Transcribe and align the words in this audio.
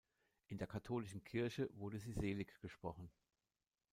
In 0.47 0.57
der 0.57 0.65
katholischen 0.65 1.23
Kirche 1.23 1.69
wurde 1.73 1.99
sie 1.99 2.13
seliggesprochen. 2.13 3.11